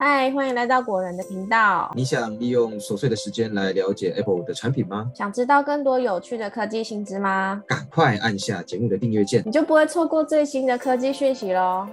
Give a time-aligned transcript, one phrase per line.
[0.00, 1.90] 嗨，欢迎来到果仁的频道。
[1.96, 5.10] 你想利用琐碎的时间来了解 Apple 的产品吗？
[5.12, 7.60] 想知道更多有趣的科技新知吗？
[7.66, 11.88] 赶快按下节目的订阅键，你就不会错过最新的科技讯息喽。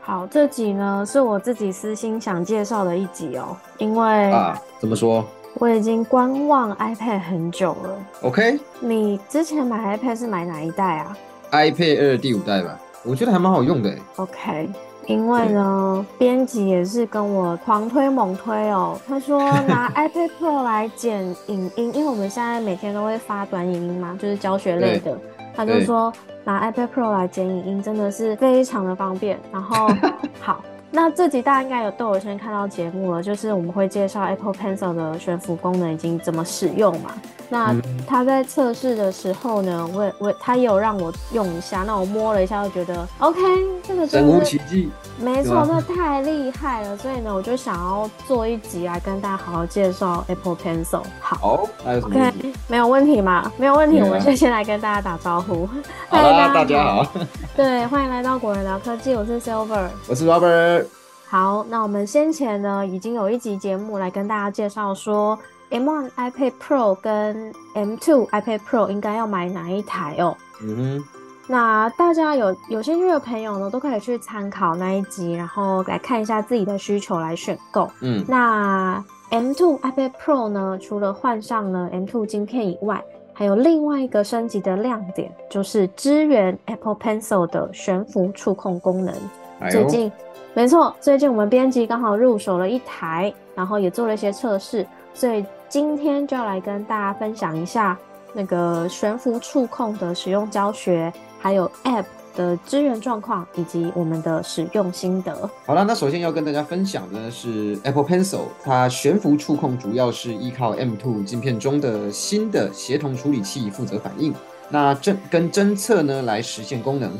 [0.00, 7.98] 好，这集呢是我自己私心想介绍的一集哦，因为啊，怎么说我已经观望 iPad 很久了。
[8.22, 11.18] ？OK，iPad 你之前买 iPad 是买哪一代啊
[11.50, 13.98] 二第五代吧，我觉得还蛮好用的欸。
[14.16, 14.68] ？OK，
[15.06, 18.98] 因为呢，编辑也是跟我狂推猛推哦。
[19.06, 25.18] 他说拿 iPad Pro 来剪影音，因为我们现在每天都会发短影音嘛，就是教学类的。
[25.54, 26.12] 他就说
[26.44, 29.38] 拿 iPad Pro 来剪影音真的是非常的方便。
[29.50, 29.88] 然后
[30.40, 37.10] 好，那这集大家应该有都有先看到节目了，就是我们会介绍 Apple Pencil 的悬浮功能以及怎么使用嘛。
[37.50, 43.40] 那嗯他在测试的时候呢，我我他也有让我用一下，那我摸了一下，就觉得 OK，
[43.82, 51.02] 这个真神乎的没错，那太厉害了，所以呢，我就想要做一集来跟大家好好介绍 Apple Pencil。
[51.20, 52.54] 好，OK，题？
[52.68, 53.52] 没有问题吗？
[53.58, 55.66] 没有问题，我们就先来跟大家打招呼。
[56.08, 57.06] 好嗨啦， 大家好，
[57.54, 59.88] 对，欢迎来到果仁聊科技，我是 Silver。
[60.08, 60.86] 我是 Robert。
[61.28, 65.38] 好，那我们先前呢已经有一集节目来跟大家介绍说
[65.70, 70.36] ，M1 iPad Pro 跟 M2 iPad Pro 应该要买哪一台哦。
[70.62, 71.02] 嗯
[71.48, 77.90] 那大家有有兴趣的朋友呢，都可以去参考那一集，然后来看一下自己的需求来选购。
[78.02, 89.12] 嗯，那 M2 iPad Pro 呢，除了换上了 M2 晶片以外，还有另外一个升级的亮点，就是支援 Apple Pencil 的悬浮触控功能。
[89.58, 90.12] 哎，最近，
[90.54, 97.96] 没错，最近我们编辑刚好入手了一台，然后也做了一些测试，所以今天就要来跟大家分享一下
[98.34, 102.04] 那个悬浮触控的使用教学，还有 App
[102.34, 105.48] 的支援状况，以及我们的使用心得。
[105.64, 114.34] 好了，那首先要跟大家分享的是 Apple Pencil，它悬浮触控主要是依靠 M2 镜片中的新的协同处理器负责反应，
[114.70, 117.16] 那侦跟侦测呢来实现功能。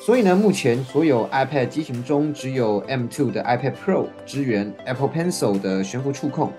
[0.00, 6.52] 所以呢，目前所有 iPad 机型中只有 M2 的 iPad Pro 支援 Apple Pencil 的悬浮触控，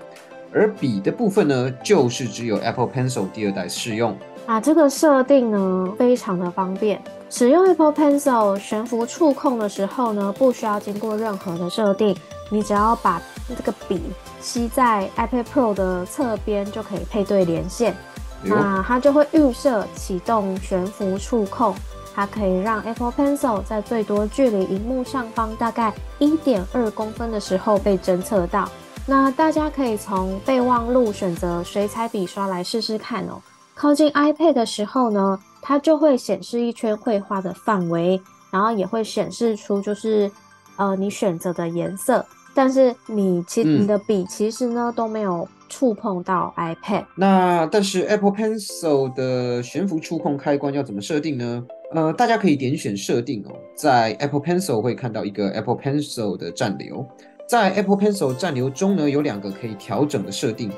[0.52, 4.16] 而笔的部分呢，就是只有 Apple Pencil 第二代适用。
[4.46, 7.00] 啊，这个设定呢非常的方便。
[7.30, 12.14] 使用 Apple Pencil 悬浮触控的时候呢，不需要经过任何的设定，
[12.50, 14.00] 你只要把这个笔
[14.40, 17.94] 吸在 iPad Pro 的侧边就可以配对连线，
[18.42, 21.74] 那它就会预设启动悬浮触控，
[22.14, 28.68] 它可以让 Apple Pencil 在最多距离荧幕上方大概一点二公分的时候被侦测到。
[29.06, 33.40] 那大家可以从备忘录选择水彩笔刷来试试看哦。
[33.74, 38.20] 靠近 iPad 的时候呢，它就会显示一圈绘画的范围，
[38.50, 40.30] 然后也会显示出就是
[40.76, 42.24] 呃你选择的颜色，
[42.54, 47.04] 但是你其、嗯你的笔其实呢都没有触碰到 iPad。
[47.16, 51.64] 那但是 Apple Pencil 的悬浮触控开关要怎么设定呢？
[51.92, 57.06] 呃，大家可以点选设定哦，在 Apple Pencil 会看到一个 Apple Pencil 的暂留，
[57.52, 60.72] 在 Apple Pencil 暂留中呢，有两个可以调整的设定。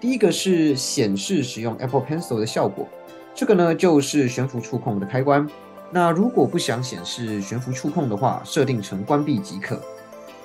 [0.00, 2.86] 第一个是显示使用 Apple Pencil 的效果，
[3.34, 5.44] 这个呢就是悬浮触控的开关。
[5.90, 9.82] 那如果不想显示悬浮触控的话，设定成关闭即可。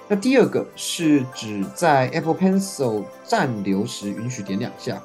[0.07, 4.99] 那第二个是指在 Apple Pencil 暂留时允许点两下。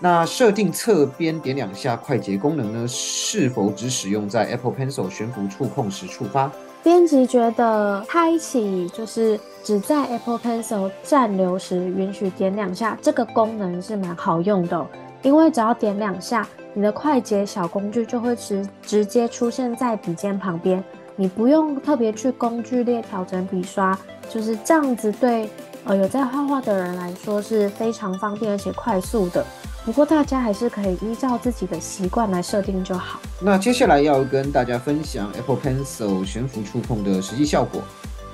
[0.00, 6.50] 那设定侧边点两下快捷功能呢，是否只使用在 Apple Pencil 悬浮触控时触发？
[6.86, 14.86] 编辑觉得开启就是只在 Apple Pencil 暂留时允许点两下，这个功能是蛮好用的、
[15.20, 20.80] 因为只要点两下，你的快捷小工具就会直直接出现在笔尖旁边，
[21.16, 23.98] 你不用特别去工具列调整笔刷，
[24.30, 25.50] 就是这样子对
[25.86, 29.44] 呃有在画画的人来说是非常方便而且快速的。
[29.86, 33.20] 不过大家还是可以依照自己的习惯来设定就好。
[33.40, 37.80] 那接下来要跟大家分享 Apple Pencil 悬浮触控的实际效果。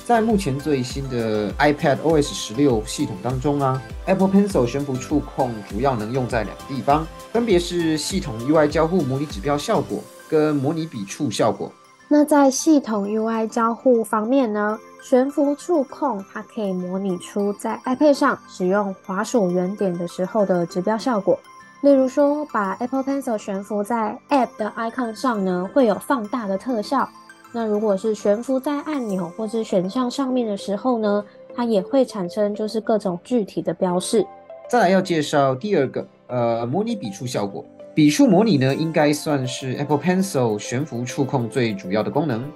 [0.02, 11.70] 在目前最新的 iPad OS 十六系统当中啊，Apple Pencil 悬浮触控主要能用在两个地方，分别是系统 UI 交互模拟指标效果跟模拟笔触效果。
[12.08, 21.36] 那在系统 UI 交互方面呢，悬浮触控它可以模拟出在 iPad 上使用滑鼠圆点的时候的指标效果。
[21.80, 27.08] 例如说，把 Apple Pencil 悬浮在 App 的 icon 上呢，会有放大的特效。
[27.50, 34.24] 那如果是悬浮在按钮或是选项上面的时候呢，它也会产生就是各种具体的标示。
[34.70, 37.64] 再来要介绍第二个，呃，模拟笔触效果。
[37.92, 42.48] 笔触模拟呢，应该算是 Apple Pencil 悬浮触控最主要的功能，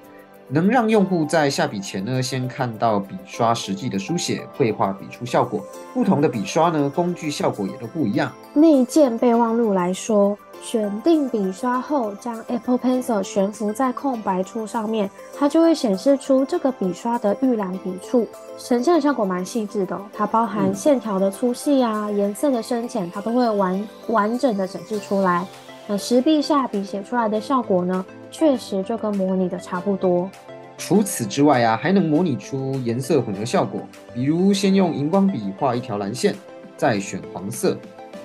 [0.48, 5.64] 能让用户在下笔前呢，先看到笔刷实际的书写、绘画笔触效果。
[5.92, 8.32] 不同的笔刷呢，工具效果也都不一样。
[8.54, 10.36] 内建备忘录来说。
[10.62, 15.08] 选定笔刷后，将 Apple Pencil 悬浮在空白处上面，
[15.38, 18.26] 它就会显示出这个笔刷的预览笔触，
[18.58, 20.00] 呈现的效果蛮细致的。
[20.14, 25.46] 它包含线条的粗细啊、颜色的深浅，它都会完完整的展示出来。
[25.86, 30.30] 那实笔下笔写出来的效果呢，确实就跟模拟的差不多。
[30.78, 33.80] 除此之外啊，还能模拟出颜色混合效果，
[34.14, 36.34] 比如先用荧光笔画一条蓝线，
[36.76, 37.76] 再选黄色。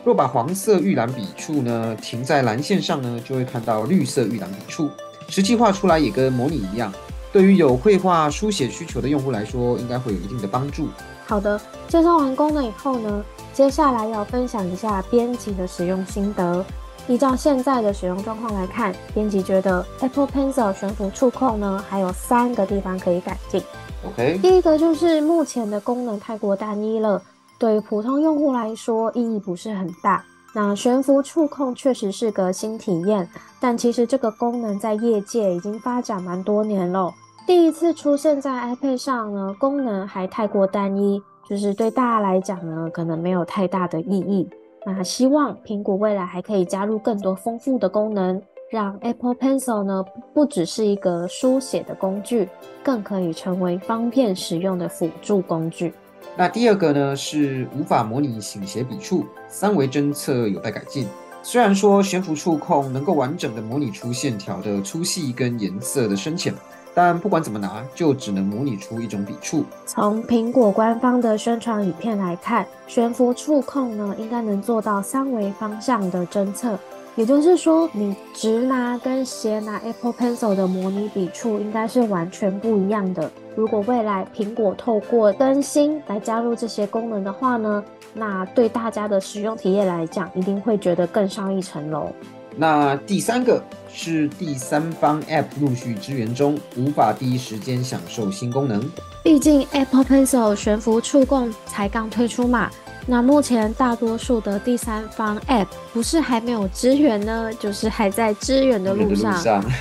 [0.04, 4.90] 若把黄色预览笔触呢停在蓝线上呢，就会看到绿色预览笔触，
[5.30, 6.92] 实际画出来也跟模拟一样。
[7.32, 10.90] 对于有绘画书写需求的用户来说，应该会有一定的帮助。
[11.26, 11.58] 好的，
[11.88, 16.66] 介绍完功能以后呢，接下来要分享一下编辑的使用心得。
[17.12, 23.62] 依照现在的使用状况来看，编辑觉得 Apple Pencil 悬浮触控呢，还有三个地方可以改进。
[24.08, 27.22] OK，第一个就是目前的功能太过单一了。
[27.60, 30.24] 对普通用户来说意义不是很大。
[30.54, 33.28] 那悬浮触控确实是个新体验，
[33.60, 37.14] 但其实这个功能在业界已经发展蛮多年了。
[37.46, 44.50] 第一次出现在 iPad 上呢，功能还太过单一，就是对大家来讲呢，可能没有太大的意义。
[44.86, 48.42] 那希望苹果未来还可以加入更多丰富的功能，
[48.72, 52.50] 让 Apple Pencil 呢不只是一个书写的工具，
[52.84, 55.94] 更可以成为方便使用的辅助工具。
[56.36, 61.08] 那第二个呢是无法模拟倾斜笔触，三维侦测有待改进。
[61.44, 66.54] 虽然说悬浮触控能够完整的模拟出线条的粗细跟颜色的深浅，
[66.94, 69.64] 但不管怎么拿，就只能模拟出一种笔触。
[69.86, 76.78] 从苹果官方的宣传影片来看，悬浮触控呢应该能做到三维方向的侦测。
[77.16, 83.30] 也就是说，你直拿跟斜拿 Apple Pencil 的模拟笔触应该是完全不一样的。
[83.54, 87.84] 如果未来苹果透过更新来加入这些功能的话呢，
[88.14, 92.10] 那对大家的使用体验来讲，一定会觉得更上一层楼。
[92.56, 93.62] 那第三个
[93.94, 98.90] 是第三方 App 陆续支援中，无法第一时间享受新功能。
[99.24, 102.70] 毕竟 Apple Pencil 悬浮触控才刚推出嘛。
[103.08, 109.34] 那目前大多数的第三方 App 不是还没有支援呢，就是还在支援的路上。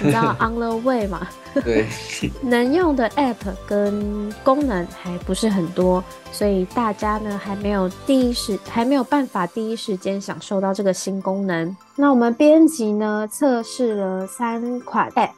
[0.03, 1.29] 你知道 On the way 嘛？
[1.63, 1.87] 对。
[2.43, 3.37] 能用的 App
[3.67, 6.03] 跟功能还不是很多，
[6.33, 11.77] 所以大家呢还没有第一时还没有办法第一时间享受到这个新功能。
[11.97, 15.31] 那我们编辑呢测试了三款 App，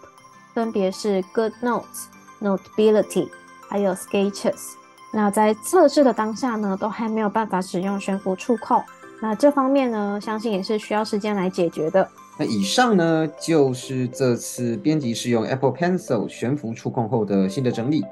[0.55, 2.07] 分别是 Good Notes、
[2.41, 3.29] Notability，
[3.69, 4.75] 还有 Sketches。
[5.13, 8.83] 那在测试的当下呢，都还没有办法使用悬浮触控。
[9.21, 12.09] 那这方面呢，相信也是需要时间来解决的。
[12.39, 18.03] 那以上呢，就是这次编辑试用 Apple Pencil 悬浮触控后的新的整理。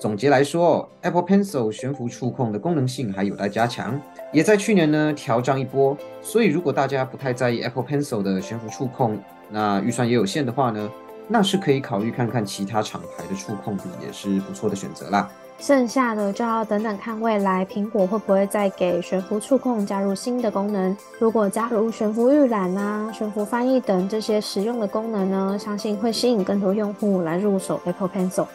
[0.00, 4.00] 总结来说，Apple Pencil 悬浮触控的功能性还有待加强，
[4.32, 5.96] 也在去年呢调涨一波。
[6.22, 9.20] 所以如果大家不太在意 Apple Pencil 的悬浮触控，
[9.50, 10.90] 那预算也有限的话呢，
[11.28, 15.28] 那是可以考虑看看其他厂牌的触控笔，也是不错的选择啦。
[15.58, 20.96] 剩下的就要等等看未来苹果会不会再给悬浮触控加入新的功能。
[21.18, 28.46] 如果加入悬浮预览啊、悬浮翻译等这些实用的功能呢，相信会吸引更多用户来入手 Apple Pencil。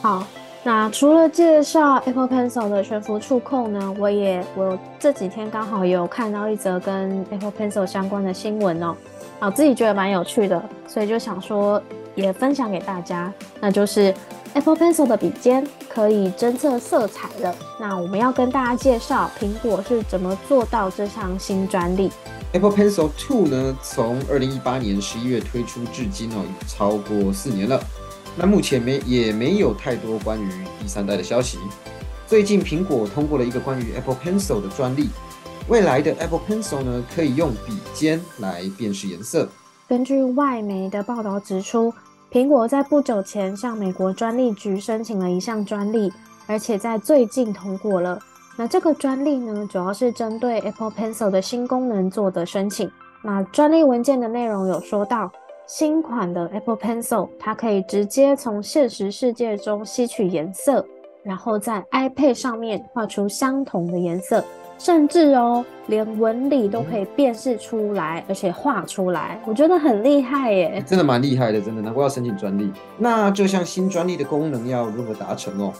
[0.00, 0.24] 好，
[0.62, 8.96] 那除了介绍 Apple Pencil 的悬浮触控呢，我也我这几天刚好有看到一则跟 Apple Pencil 相关的新闻哦，
[9.38, 11.80] 啊，自己觉得蛮有趣的，所以就想说。
[12.20, 14.14] 也分享给大家，那就是
[14.54, 17.54] Apple Pencil 的笔尖可以侦测色彩了。
[17.80, 22.10] 那我们要跟大家介绍苹果是怎么做到这项新专利。
[22.52, 27.80] Apple Pencil Two 呢，从二零一八年十一月推出至今哦，已超过四年了。
[28.36, 30.48] 那目前没也没有太多关于
[30.80, 31.58] 第三代的消息。
[32.26, 35.08] 最近苹果通过了一个关于 Apple Pencil 的专利，
[35.68, 39.48] 未来的 Apple Pencil 呢，可以用笔尖来辨识颜色。
[39.88, 41.92] 根据外媒的报道指出，
[42.30, 46.12] 苹果在不久前向美国专利局申请了一项专利，
[46.46, 48.16] 而且在最近通过了。
[48.56, 52.88] 那这个专利呢，主要是针对 Apple Pencil 的新功能做的申请。
[53.22, 55.28] 那专利文件的内容有说到，
[55.66, 60.86] 新款的 Apple Pencil 它可以直接从现实世界中吸取颜色，
[61.22, 64.44] 然后在 iPad 上面画出相同的颜色。
[64.78, 70.82] 甚至哦，连纹理都可以辨识出来，而且画出来，我觉得很厉害耶！
[70.86, 72.72] 真的蛮厉害的，真的难怪要申请专利。
[72.96, 75.70] 那这项新专利的功能要如何达成哦？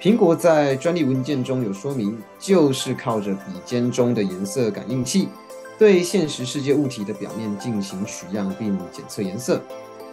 [0.00, 5.28] 苹果在专利文件中有说明，就是靠着笔尖中的颜色感应器，
[5.78, 9.60] 对现实世界物体的表面进行取样并检测颜色。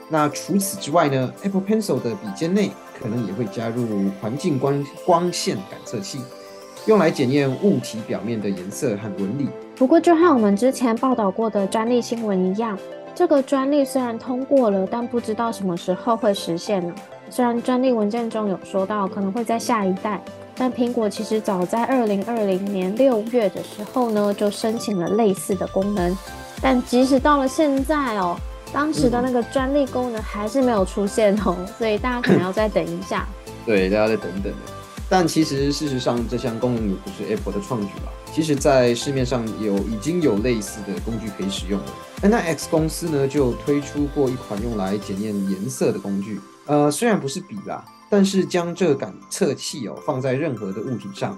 [0.09, 3.87] 那除此之外呢？Apple Pencil 的笔尖内可能也会加入
[4.21, 6.19] 环境光光线感测器，
[6.85, 9.47] 用来检验物体表面的颜色和纹理。
[9.75, 12.77] 不过，就和我们之前报道过的专利新闻一样，
[13.15, 16.93] 这个专利虽然通过了，但不知道什么时候会实现呢？
[17.29, 20.21] 虽然专利文件中有说到可能会在下一代，
[20.55, 26.15] 但苹果其实早在二零二零年六月的时候呢，就申请了类似的功能。
[26.61, 28.37] 但即使到了现在哦，
[28.73, 33.27] 当时的那个专利功能还是没有出现哦，所以大家可能要再等一下。
[33.65, 34.51] 对，大家再等等。
[35.07, 38.11] 但其实事实上，这项功能也不是 Apple 的创举了。
[38.33, 41.85] 其实，在市面上有已经有类似的工具可以使用了。
[42.23, 46.41] NIX 公司呢，就推出过一款用来检验颜色的工具。
[46.65, 51.37] 呃，虽然不是笔啦，但是将这感测器哦放在任何的物体上，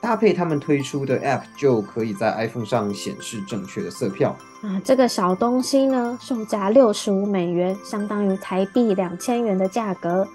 [0.00, 4.36] 搭配他们推出的 App，就可以在 iPhone 上显示正确的色票。
[4.66, 10.26] 啊，这个小东西呢，售价六十五美元，相当于台币两千元的价格。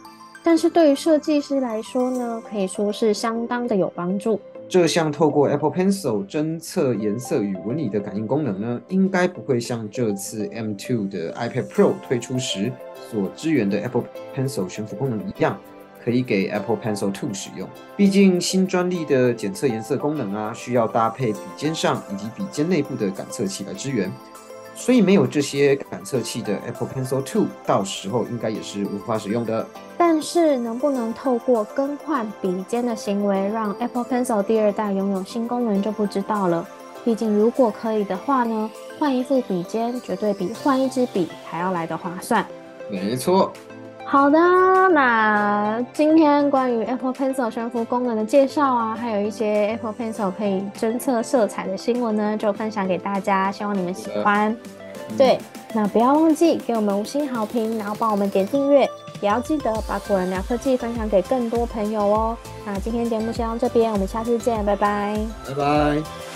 [0.42, 4.40] 但是对于设计师来说呢，可以说是相当的有帮助。
[4.70, 12.72] 这项透过 Apple Pencil 侦测颜色与纹理的感应功能呢，应该不会像这次 M2 的 iPad Pro 推出时
[13.12, 15.60] 所支援的 Apple Pencil 悬浮功能一样，
[16.04, 17.68] 可以给 Apple Pencil 2使用。
[17.96, 24.12] 毕竟新专利的检测颜色功能啊，需要搭配笔尖上以及笔尖内部的感测器来支援。
[24.74, 29.68] 所以没有这些感测器的 Apple Pencil 2，到时候应该也是无法使用的。
[29.98, 36.68] 但是能不能透过更换笔尖的行为，让 Apple Pencil 第二代拥有新功能就不知道了。
[37.04, 42.44] 毕竟如果可以的话呢，换一副笔尖绝对比换一支笔还要来得划算。
[42.90, 43.52] 没错。
[44.12, 44.38] 好的，
[44.90, 54.54] 那今天关于 Apple Pencil 悬浮功能的介绍啊，还有一些 Apple Pencil 可以侦测色彩的新闻呢，就分享给大家，希望你们喜欢。
[55.18, 55.40] 对，
[55.74, 58.82] 那不要忘记给我们五星好评，然后帮我们点订阅，
[59.22, 62.38] 也要记得把果仁聊科技分享给更多朋友哦。
[62.66, 66.31] 那今天节目先到这边，我们下次见，拜拜，拜拜。